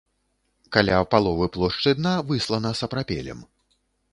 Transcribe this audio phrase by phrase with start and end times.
[0.77, 3.39] Каля паловы плошчы дна выслана сапрапелем.